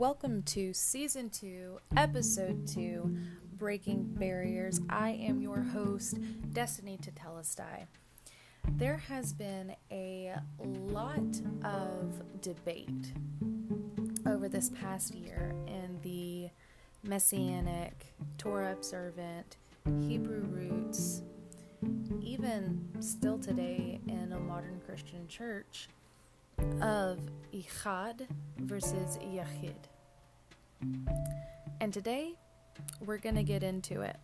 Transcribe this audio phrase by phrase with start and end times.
[0.00, 3.18] welcome to season two, episode two,
[3.58, 4.80] Breaking Barriers.
[4.88, 6.18] I am your host,
[6.54, 7.84] Destiny Tetelestai.
[8.78, 13.12] There has been a lot of debate
[14.24, 16.48] over this past year in the
[17.06, 21.20] Messianic, Torah observant, Hebrew roots,
[22.22, 25.88] even still today in a modern Christian church
[26.82, 27.18] of
[27.52, 28.26] Echad
[28.58, 29.74] versus Yachid.
[31.80, 32.34] And today
[33.04, 34.16] we're going to get into it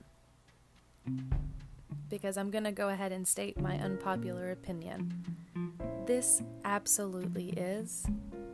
[2.09, 5.25] because I'm going to go ahead and state my unpopular opinion.
[6.07, 8.07] This absolutely is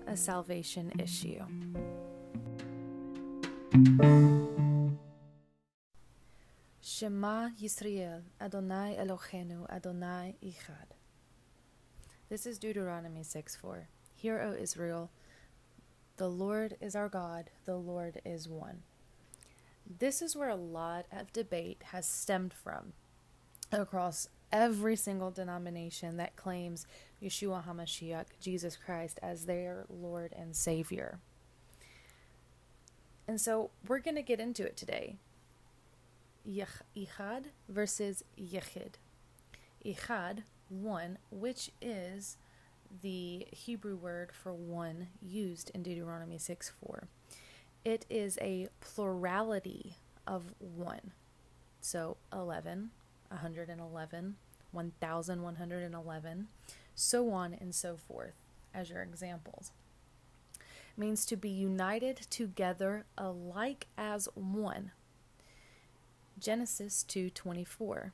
[0.06, 1.42] a salvation issue.
[6.80, 11.01] Shema Yisrael, Adonai Eloheinu, Adonai Echad.
[12.32, 13.88] This is Deuteronomy 6 4.
[14.14, 15.10] Hear, O Israel,
[16.16, 18.84] the Lord is our God, the Lord is one.
[19.98, 22.94] This is where a lot of debate has stemmed from
[23.70, 26.86] across every single denomination that claims
[27.22, 31.18] Yeshua HaMashiach, Jesus Christ, as their Lord and Savior.
[33.28, 35.16] And so we're going to get into it today.
[36.48, 38.94] Echad versus Yachid.
[39.84, 42.36] Echad one, which is
[43.02, 47.08] the Hebrew word for one used in Deuteronomy 6 4.
[47.84, 51.12] It is a plurality of one.
[51.80, 52.90] So 11,
[53.28, 54.36] 111,
[54.70, 56.48] 1111,
[56.94, 58.34] so on and so forth
[58.72, 59.72] as your examples.
[60.96, 64.92] Means to be united together alike as one.
[66.38, 68.12] Genesis 2:24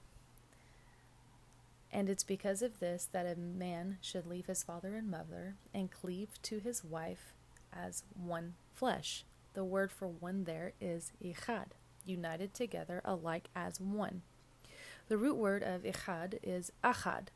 [1.93, 5.91] and it's because of this that a man should leave his father and mother and
[5.91, 7.35] cleave to his wife
[7.73, 9.25] as one flesh.
[9.55, 11.69] The word for one there is echad,
[12.05, 14.23] united together alike as one.
[15.09, 17.29] The root word of echad is achad,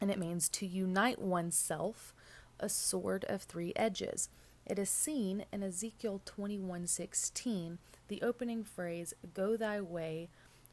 [0.00, 2.12] and it means to unite oneself,
[2.58, 4.28] a sword of three edges.
[4.66, 7.78] It is seen in Ezekiel 21:16,
[8.08, 10.28] the opening phrase, "Go thy way,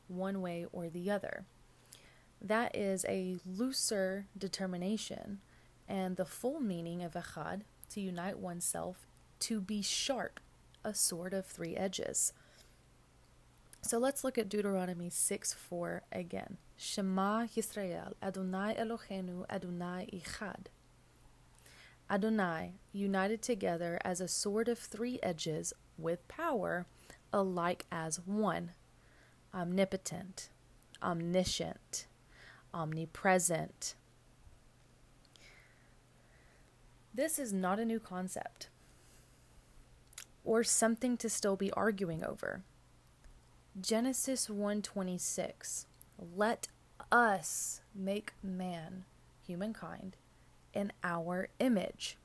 [0.08, 1.46] one way or the other."
[2.42, 5.40] That is a looser determination,
[5.88, 9.08] and the full meaning of echad, to unite oneself,
[9.40, 10.40] to be sharp,
[10.84, 12.34] a sword of three edges.
[13.82, 16.58] So let's look at Deuteronomy 6 4 again.
[16.78, 20.68] Shema Yisrael, Adonai Eloheinu, Adonai Echad.
[22.10, 26.88] Adonai, united together as a sword of three edges with power,
[27.32, 28.72] alike as one,
[29.54, 30.50] omnipotent,
[31.04, 32.08] omniscient,
[32.74, 33.96] omnipresent.
[37.13, 38.69] This is not a new concept
[40.44, 42.63] or something to still be arguing over.
[43.80, 45.85] Genesis 1:26
[46.18, 46.68] Let
[47.12, 49.06] us make man
[49.46, 50.18] humankind
[50.74, 52.18] in our image.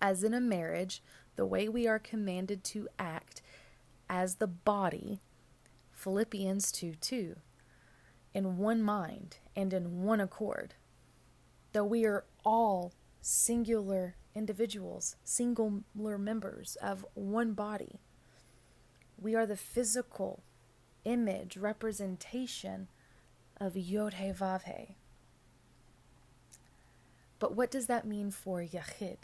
[0.00, 1.02] As in a marriage,
[1.36, 3.42] the way we are commanded to act
[4.08, 5.20] as the body
[5.92, 7.36] Philippians 2 2
[8.34, 10.74] in one mind and in one accord.
[11.72, 18.00] Though we are all singular individuals, singular members of one body,
[19.16, 20.42] we are the physical
[21.04, 22.88] image, representation
[23.60, 24.96] of Yod He Vav He.
[27.38, 29.18] But what does that mean for Yachid?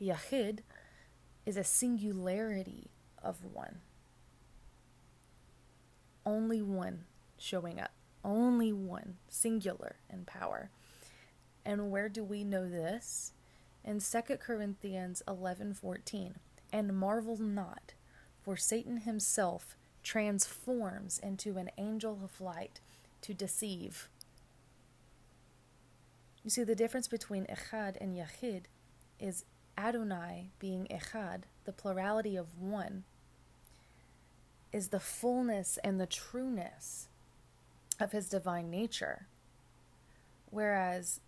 [0.00, 0.60] Yachid
[1.46, 2.90] is a singularity
[3.22, 3.80] of one.
[6.24, 7.04] Only one
[7.38, 7.92] showing up
[8.24, 10.70] only one, singular in power.
[11.64, 13.32] And where do we know this?
[13.84, 16.34] In 2 Corinthians 11:14.
[16.72, 17.94] And marvel not,
[18.42, 22.80] for Satan himself transforms into an angel of light
[23.22, 24.08] to deceive.
[26.42, 28.64] You see, the difference between Echad and Yachid
[29.18, 29.44] is
[29.76, 33.04] Adonai being Echad, the plurality of one,
[34.72, 37.08] is the fullness and the trueness
[38.00, 39.26] of his divine nature.
[40.50, 41.20] Whereas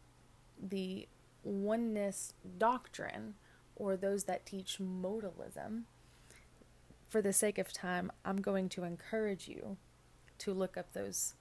[0.60, 1.08] the
[1.42, 3.34] oneness doctrine,
[3.76, 5.82] or those that teach modalism,
[7.08, 9.76] for the sake of time, I'm going to encourage you
[10.38, 11.34] to look up those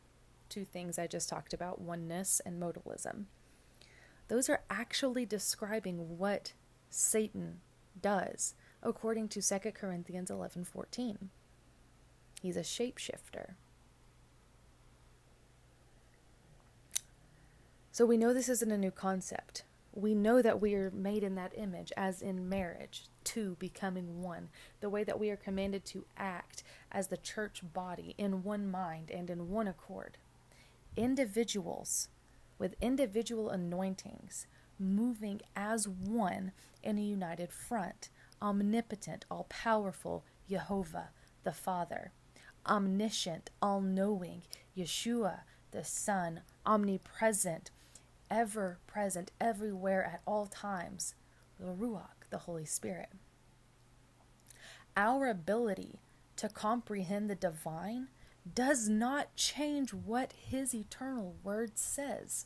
[0.49, 3.25] two things I just talked about oneness and modalism.
[4.27, 6.53] Those are actually describing what
[6.89, 7.61] Satan
[7.99, 11.29] does according to 2 Corinthians 11:14.
[12.41, 13.55] He's a shapeshifter.
[17.99, 19.63] So we know this isn't a new concept.
[19.93, 24.47] we know that we are made in that image, as in marriage, two becoming one.
[24.79, 26.63] The way that we are commanded to act
[26.93, 30.17] as the church body in one mind and in one accord.
[30.95, 32.07] Individuals
[32.57, 34.47] with individual anointings
[34.79, 38.11] moving as one in a united front.
[38.41, 41.09] Omnipotent, all powerful Jehovah,
[41.43, 42.13] the Father.
[42.65, 44.43] Omniscient, all knowing
[44.77, 45.41] Yeshua,
[45.71, 46.43] the Son.
[46.65, 47.71] Omnipresent,
[48.29, 51.15] ever present, everywhere at all times,
[51.59, 53.09] the Ruach, the Holy Spirit.
[54.95, 55.99] Our ability
[56.37, 58.07] to comprehend the divine
[58.55, 62.45] does not change what His eternal word says.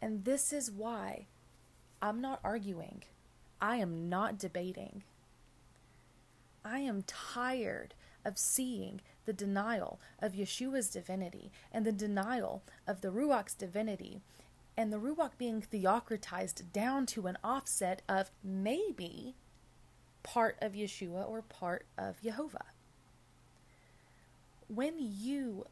[0.00, 1.26] And this is why
[2.02, 3.04] I'm not arguing,
[3.60, 5.02] I am not debating.
[6.64, 13.08] I am tired of seeing the denial of Yeshua's divinity and the denial of the
[13.08, 14.20] Ruach's divinity
[14.76, 19.34] and the Ruach being theocratized down to an offset of maybe
[20.22, 22.66] part of Yeshua or part of Jehovah.
[24.68, 25.66] When you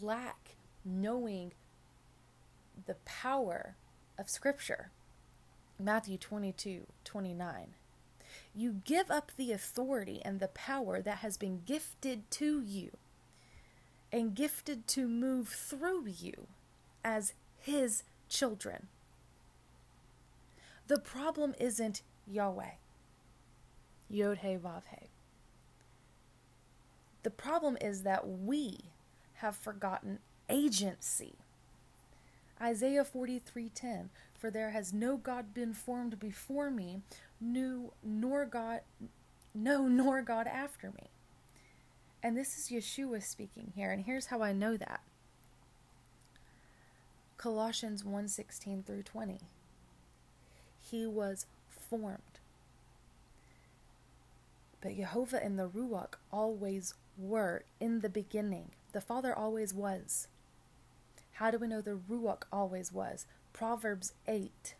[0.00, 1.52] lack knowing
[2.86, 3.76] the power
[4.18, 4.90] of Scripture,
[5.78, 7.74] Matthew 22 29,
[8.54, 12.90] you give up the authority and the power that has been gifted to you
[14.12, 16.46] and gifted to move through you
[17.04, 18.88] as His children.
[20.88, 22.76] The problem isn't Yahweh,
[24.08, 25.08] Yod He Vav He.
[27.22, 28.92] The problem is that we
[29.34, 31.34] have forgotten agency.
[32.60, 37.02] Isaiah 43:10 For there has no god been formed before me,
[37.40, 38.80] new nor God
[39.54, 41.10] no nor God after me.
[42.22, 45.00] And this is Yeshua speaking here, and here's how I know that.
[47.36, 49.40] Colossians 1:16 through 20.
[50.80, 52.40] He was formed.
[54.80, 58.72] But Jehovah and the Ruach always were in the beginning.
[58.92, 60.28] The Father always was.
[61.32, 63.26] How do we know the Ruach always was?
[63.52, 64.74] Proverbs 8.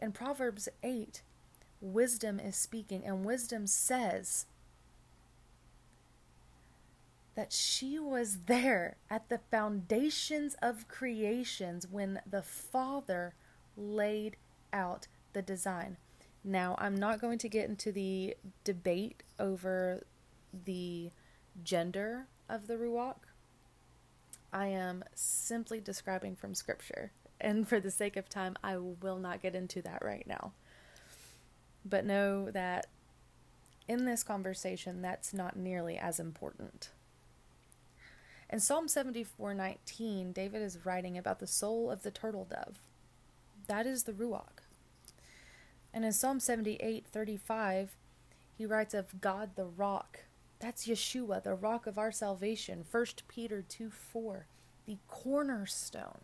[0.00, 1.22] In Proverbs 8,
[1.80, 4.46] wisdom is speaking, and wisdom says
[7.34, 13.34] that she was there at the foundations of creations when the Father
[13.76, 14.36] laid
[14.72, 15.98] out the design.
[16.42, 20.04] Now, I'm not going to get into the debate over
[20.64, 21.10] the
[21.62, 23.16] gender of the Ruach.
[24.52, 27.12] I am simply describing from Scripture.
[27.38, 30.52] And for the sake of time, I will not get into that right now.
[31.88, 32.86] But know that
[33.86, 36.90] in this conversation, that's not nearly as important.
[38.50, 42.78] In Psalm 74:19, David is writing about the soul of the turtle dove.
[43.66, 44.62] That is the ruach.
[45.92, 47.96] And in Psalm 78:35,
[48.54, 50.20] he writes of God the rock.
[50.58, 52.84] That's Yeshua, the rock of our salvation.
[52.90, 54.46] 1 Peter 2 4,
[54.86, 56.22] the cornerstone.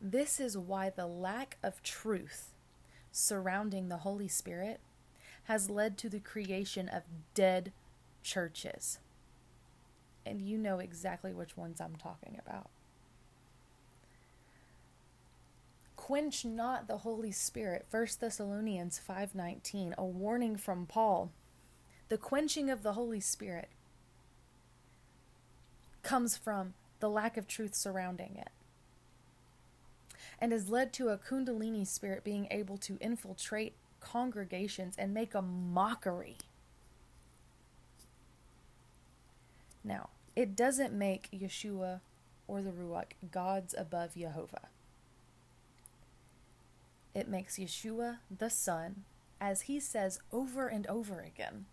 [0.00, 2.52] This is why the lack of truth
[3.12, 4.80] surrounding the Holy Spirit
[5.44, 7.02] has led to the creation of
[7.34, 7.72] dead
[8.22, 8.98] churches.
[10.24, 12.70] And you know exactly which ones I'm talking about.
[15.96, 21.30] Quench not the Holy Spirit, 1 Thessalonians 5:19, a warning from Paul.
[22.08, 23.68] The quenching of the Holy Spirit
[26.02, 28.50] comes from the lack of truth surrounding it
[30.40, 35.42] and has led to a kundalini spirit being able to infiltrate congregations and make a
[35.42, 36.36] mockery
[39.82, 42.00] Now, it doesn't make Yeshua
[42.46, 44.68] or the Ruach gods above Jehovah.
[47.14, 49.04] It makes Yeshua the Son,
[49.40, 51.66] as he says over and over again.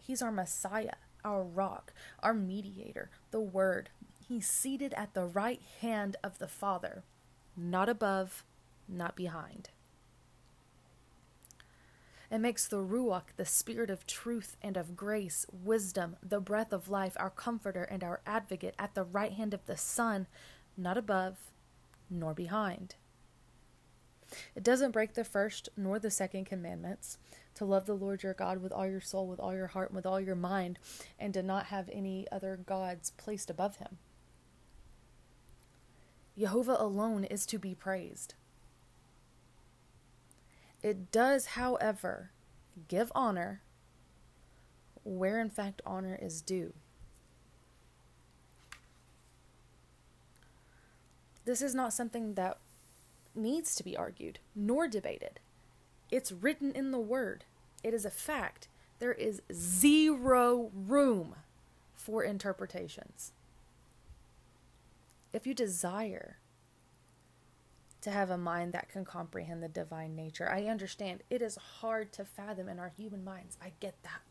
[0.00, 1.92] He's our Messiah, our rock,
[2.22, 3.90] our mediator, the Word.
[4.26, 7.04] He's seated at the right hand of the Father,
[7.56, 8.44] not above,
[8.88, 9.68] not behind.
[12.30, 16.88] It makes the Ruach, the spirit of truth and of grace, wisdom, the breath of
[16.88, 20.26] life, our comforter and our advocate at the right hand of the Son,
[20.76, 21.36] not above
[22.08, 22.94] nor behind.
[24.56, 27.18] It doesn't break the first nor the second commandments
[27.56, 29.96] to love the Lord your God with all your soul, with all your heart, and
[29.96, 30.78] with all your mind,
[31.18, 33.98] and to not have any other gods placed above him.
[36.38, 38.34] Jehovah alone is to be praised.
[40.82, 42.30] It does, however,
[42.88, 43.62] give honor
[45.04, 46.72] where in fact honor is due.
[51.44, 52.58] This is not something that
[53.34, 55.40] needs to be argued nor debated.
[56.10, 57.44] It's written in the Word,
[57.82, 58.68] it is a fact.
[58.98, 61.34] There is zero room
[61.92, 63.32] for interpretations.
[65.34, 66.38] If you desire
[68.00, 72.12] to have a mind that can comprehend the divine nature, I understand it is hard
[72.14, 73.58] to fathom in our human minds.
[73.60, 74.22] I get that.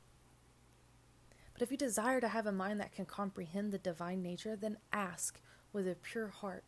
[1.53, 4.77] But if you desire to have a mind that can comprehend the divine nature, then
[4.91, 5.39] ask
[5.71, 6.63] with a pure heart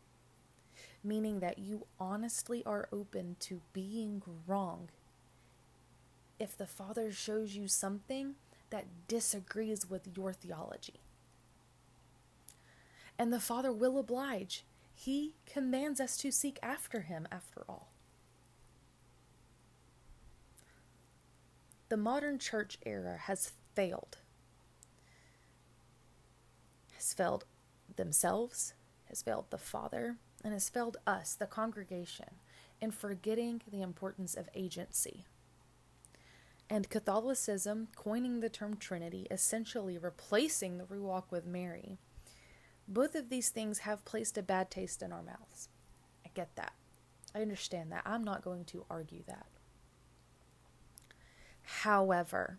[1.02, 4.88] meaning that you honestly are open to being wrong.
[6.38, 8.34] If the Father shows you something
[8.70, 11.00] that disagrees with your theology,
[13.18, 17.92] and the Father will oblige, He commands us to seek after Him after all.
[21.88, 24.18] The modern church era has failed.
[26.94, 27.44] Has failed
[27.94, 28.74] themselves,
[29.08, 32.36] has failed the Father, and has failed us, the congregation,
[32.80, 35.24] in forgetting the importance of agency.
[36.68, 41.98] And Catholicism, coining the term Trinity, essentially replacing the Ruach with Mary,
[42.88, 45.68] both of these things have placed a bad taste in our mouths.
[46.24, 46.72] I get that.
[47.34, 48.02] I understand that.
[48.06, 49.46] I'm not going to argue that.
[51.62, 52.58] However,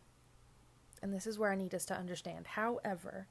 [1.01, 3.27] and this is where I need us to understand, however,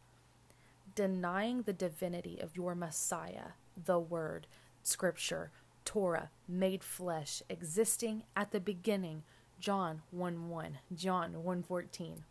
[0.94, 3.52] denying the divinity of your Messiah
[3.84, 4.46] the Word,
[4.82, 5.50] Scripture,
[5.84, 9.22] Torah, made flesh, existing at the beginning,
[9.60, 12.24] John 1 1, John 1 14.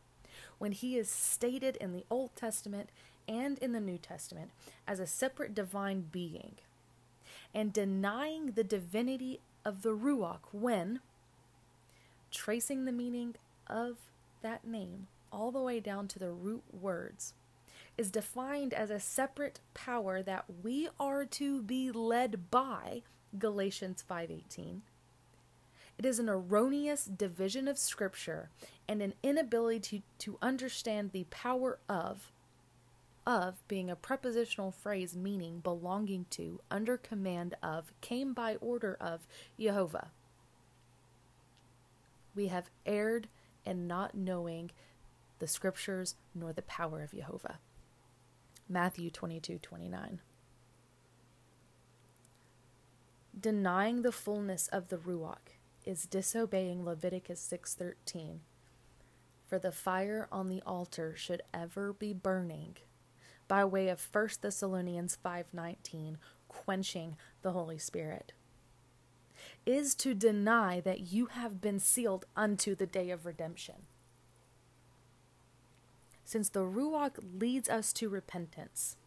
[0.57, 2.89] When he is stated in the Old Testament
[3.27, 4.51] and in the New Testament
[4.87, 6.55] as a separate divine being,
[7.53, 10.99] and denying the divinity of the Ruach when
[12.31, 13.35] tracing the meaning
[13.67, 13.97] of
[14.41, 17.33] that name all the way down to the root words
[17.97, 23.01] is defined as a separate power that we are to be led by
[23.37, 24.81] Galatians 5:18
[25.97, 28.49] it is an erroneous division of scripture
[28.87, 32.31] and an inability to, to understand the power of
[33.25, 39.27] of being a prepositional phrase meaning belonging to under command of came by order of
[39.59, 40.11] Jehovah
[42.35, 43.27] we have erred
[43.65, 44.71] in not knowing
[45.39, 47.59] the scriptures nor the power of Jehovah
[48.67, 50.21] Matthew 22 29.
[53.39, 58.39] Denying the fullness of the Ruach is disobeying Leviticus 6:13.
[59.45, 62.77] For the fire on the altar should ever be burning,
[63.47, 68.33] by way of 1 Thessalonians 5:19, quenching the Holy Spirit.
[69.65, 73.87] Is to deny that you have been sealed unto the day of redemption
[76.25, 78.97] since the Ruach leads us to repentance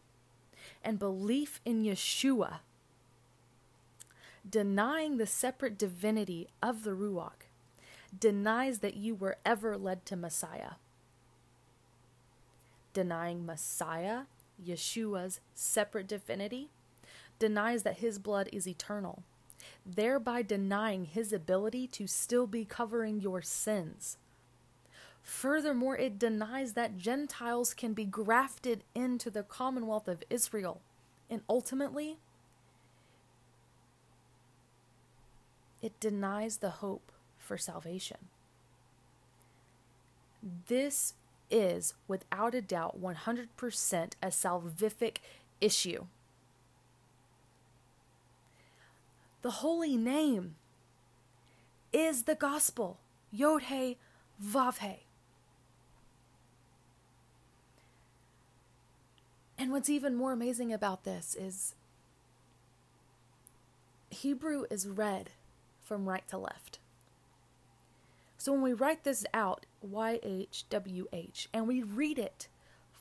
[0.83, 2.59] and belief in Yeshua,
[4.49, 7.47] denying the separate divinity of the Ruach
[8.17, 10.73] denies that you were ever led to Messiah.
[12.99, 14.23] Denying Messiah,
[14.61, 16.69] Yeshua's separate divinity,
[17.39, 19.23] denies that his blood is eternal,
[19.85, 24.17] thereby denying his ability to still be covering your sins
[25.29, 30.81] Furthermore, it denies that Gentiles can be grafted into the commonwealth of Israel.
[31.29, 32.17] And ultimately,
[35.83, 38.17] it denies the hope for salvation.
[40.67, 41.13] This
[41.49, 45.17] is, without a doubt, 100% a salvific
[45.61, 46.05] issue.
[49.41, 50.55] The holy name
[51.93, 52.99] is the gospel.
[53.31, 53.97] Yod He
[54.43, 55.05] Vav He.
[59.57, 61.75] And what's even more amazing about this is
[64.09, 65.31] Hebrew is read
[65.83, 66.78] from right to left.
[68.39, 72.47] So when we write this out, YHWH, and we read it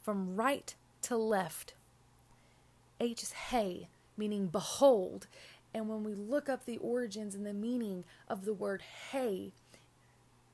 [0.02, 1.75] from right to left,
[2.99, 5.28] H is hey, meaning behold.
[5.73, 9.52] And when we look up the origins and the meaning of the word hey,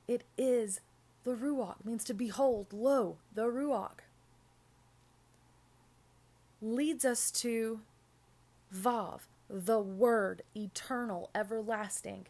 [0.07, 0.81] it is
[1.23, 4.01] the Ruach, means to behold, lo, the Ruach
[6.61, 7.79] leads us to
[8.71, 12.27] Vav, the Word, eternal, everlasting,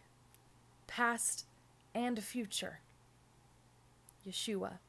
[0.88, 1.46] past
[1.96, 2.82] and a future.
[4.28, 4.80] Yeshua.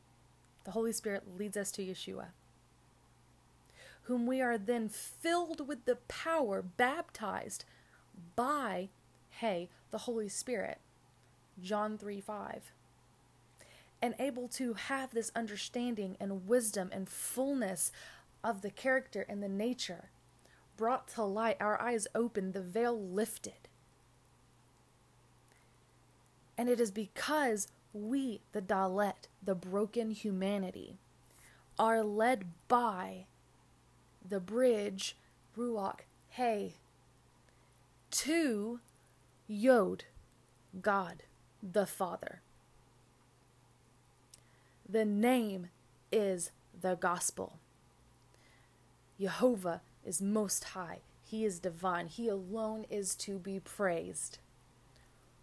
[0.65, 2.27] The Holy Spirit leads us to Yeshua,
[4.03, 7.65] whom we are then filled with the power, baptized
[8.35, 8.89] by,
[9.31, 10.79] hey, the Holy Spirit.
[11.63, 12.73] John 3 5.
[14.03, 17.93] And able to have this understanding and wisdom and fullness
[18.45, 20.11] of the character and the nature
[20.77, 23.69] brought to light, our eyes opened, the veil lifted.
[26.59, 30.97] And it is because we, the Dalet, the broken humanity,
[31.79, 33.27] are led by
[34.27, 35.17] the bridge,
[35.57, 36.75] Ruach, Hey,
[38.11, 38.81] to
[39.47, 40.05] Yod,
[40.81, 41.23] God,
[41.63, 42.41] the Father.
[44.89, 45.69] The name
[46.13, 47.59] is the gospel.
[49.19, 51.01] Jehovah is most high.
[51.25, 52.07] He is divine.
[52.07, 54.39] He alone is to be praised.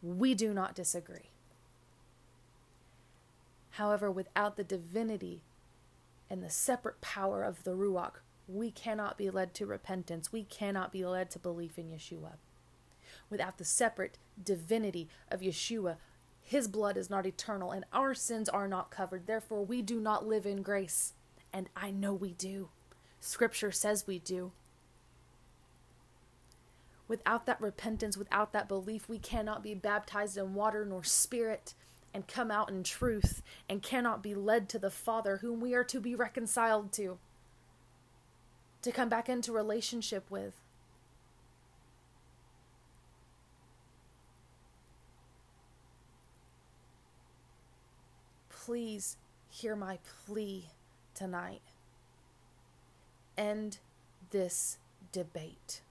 [0.03, 1.31] We do not disagree.
[3.71, 5.41] However, without the divinity
[6.29, 10.31] and the separate power of the Ruach, we cannot be led to repentance.
[10.31, 12.33] We cannot be led to belief in Yeshua.
[13.29, 15.95] Without the separate divinity of Yeshua,
[16.41, 19.25] his blood is not eternal and our sins are not covered.
[19.25, 21.13] Therefore, we do not live in grace.
[21.53, 22.69] And I know we do.
[23.21, 24.51] Scripture says we do.
[27.13, 31.75] Without that repentance, without that belief, we cannot be baptized in water nor spirit
[32.11, 35.83] and come out in truth and cannot be led to the Father whom we are
[35.83, 37.19] to be reconciled to,
[38.81, 40.55] to come back into relationship with.
[48.49, 49.17] Please
[49.51, 50.65] hear my plea
[51.13, 51.61] tonight.
[53.37, 53.77] End
[54.31, 54.79] this
[55.11, 55.81] debate.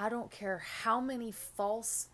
[0.00, 2.06] I don't care how many false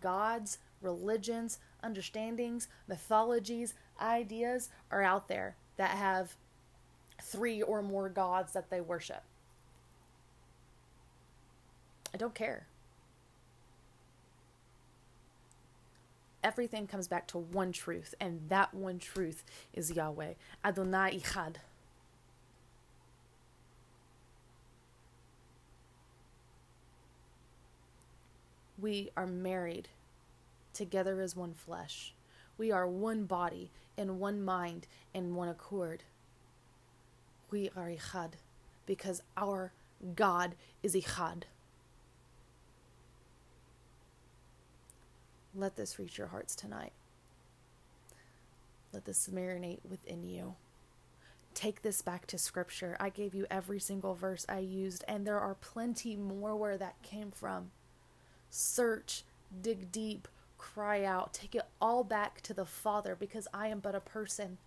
[0.00, 6.34] gods religions, understandings, mythologies, ideas are out there that have
[7.20, 9.22] three or more gods that they worship.
[12.14, 12.66] I don't care.
[16.42, 20.34] Everything comes back to one truth, and that one truth is Yahweh.
[20.64, 21.56] Adonai Echad.
[28.78, 29.88] We are married
[30.72, 32.12] together as one flesh.
[32.58, 36.02] We are one body, and one mind, and one accord.
[37.50, 38.32] We are Echad,
[38.84, 39.72] because our
[40.14, 41.44] God is Echad.
[45.54, 46.92] Let this reach your hearts tonight.
[48.92, 50.54] Let this marinate within you.
[51.54, 52.96] Take this back to Scripture.
[53.00, 57.00] I gave you every single verse I used, and there are plenty more where that
[57.02, 57.70] came from.
[58.50, 59.24] Search,
[59.62, 60.28] dig deep,
[60.58, 64.58] cry out, take it all back to the Father because I am but a person.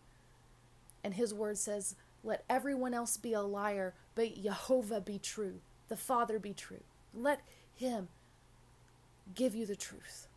[1.04, 5.98] And his word says, Let everyone else be a liar, but Jehovah be true, the
[5.98, 6.84] Father be true.
[7.14, 7.42] Let
[7.74, 8.10] him
[9.36, 10.28] give you the truth.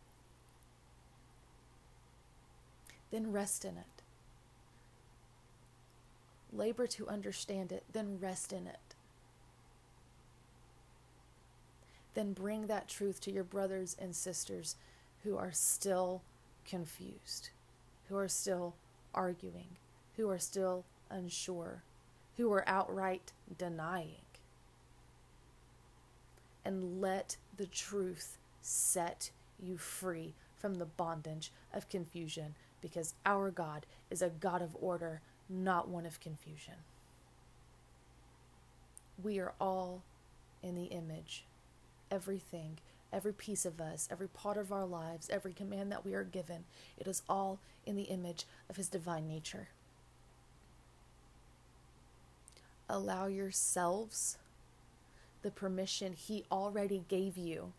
[3.11, 4.03] Then rest in it.
[6.51, 8.77] Labor to understand it, then rest in it.
[12.13, 14.75] Then bring that truth to your brothers and sisters
[15.23, 16.21] who are still
[16.65, 17.49] confused,
[18.09, 18.75] who are still
[19.13, 19.77] arguing,
[20.17, 21.83] who are still unsure,
[22.37, 24.25] who are outright denying.
[26.65, 33.85] And let the truth set you free from the bondage of confusion because our God
[34.09, 36.75] is a God of order, not one of confusion.
[39.21, 40.03] We are all
[40.61, 41.45] in the image,
[42.13, 42.77] everything
[43.13, 46.65] every piece of us, every part of our lives, every command that we are given,
[46.97, 49.69] it is all in the image of His divine nature.
[52.89, 54.37] Allow yourselves
[55.43, 57.71] the permission He already gave you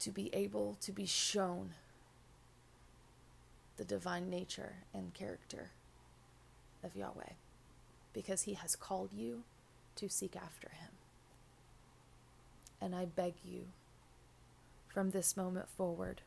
[0.00, 1.70] to be able to be shown
[3.76, 5.70] the divine nature and character
[6.82, 7.34] of Yahweh
[8.12, 9.44] because He has called you
[9.96, 10.90] to seek after Him.
[12.80, 13.66] And I beg you,
[14.86, 16.22] from this moment forward,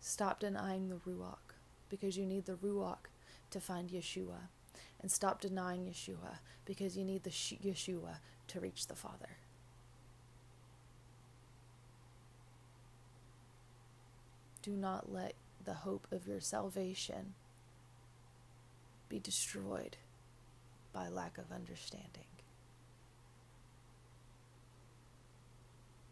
[0.00, 1.54] stop denying the Ruach
[1.88, 3.08] because you need the Ruach
[3.50, 4.48] to find Yeshua.
[5.00, 8.16] And stop denying Yeshua because you need the Yeshua
[8.48, 9.38] to reach the Father.
[14.62, 17.34] Do not let the hope of your salvation
[19.08, 19.96] be destroyed
[20.92, 22.35] by lack of understanding.